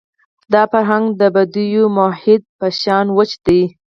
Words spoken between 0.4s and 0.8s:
دا